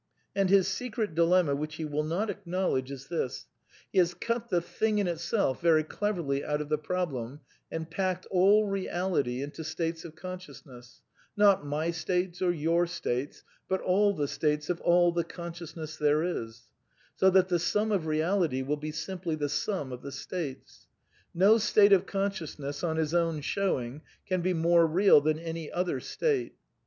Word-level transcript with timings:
And 0.35 0.49
his 0.49 0.67
secret 0.67 1.13
dilemma, 1.13 1.53
which 1.53 1.75
he 1.75 1.85
will 1.85 2.01
not 2.03 2.31
acknowledge, 2.31 2.89
SOME 2.89 2.97
QXJESTIONS 2.97 3.03
OF 3.03 3.11
METAPHYSICS 3.11 3.51
121 3.91 3.93
is 3.93 3.93
this: 3.93 3.93
He 3.93 3.99
has 3.99 4.13
cut 4.15 4.49
the 4.49 4.61
Thing 4.61 4.97
in 4.97 5.07
Itself 5.07 5.61
very 5.61 5.83
cleverly 5.83 6.43
out 6.43 6.57
(0(f 6.59 6.61
of 6.63 6.69
the 6.69 6.77
problem 6.79 7.39
and 7.71 7.91
packed 7.91 8.25
all 8.31 8.67
Eeality 8.67 9.43
into 9.43 9.63
states 9.63 10.03
of 10.03 10.15
con 10.15 10.31
1 10.31 10.39
^ 10.39 10.43
sciousness; 10.47 11.01
not 11.37 11.67
my 11.67 11.91
states, 11.91 12.41
or 12.41 12.51
your 12.51 12.87
states, 12.87 13.43
but 13.69 13.79
all 13.81 14.15
the 14.15 14.27
states 14.27 14.71
of 14.71 14.81
all 14.81 15.11
the 15.11 15.23
consciousness 15.23 15.95
there 15.97 16.23
is; 16.23 16.61
so 17.15 17.29
that 17.29 17.49
the 17.49 17.59
sum 17.59 17.91
of 17.91 18.01
Beality 18.05 18.65
will 18.65 18.77
be 18.77 18.91
simply 18.91 19.35
the 19.35 19.49
sum 19.49 19.91
of 19.91 20.01
the 20.01 20.11
states. 20.11 20.87
No 21.35 21.59
state 21.59 21.93
of 21.93 22.07
con 22.07 22.31
sciousness, 22.31 22.83
on 22.83 22.97
his 22.97 23.13
own 23.13 23.41
showing, 23.41 24.01
can 24.27 24.41
be 24.41 24.55
more 24.55 24.87
real 24.87 25.21
than 25.21 25.37
any 25.37 25.71
other 25.71 25.99
state. 25.99 26.55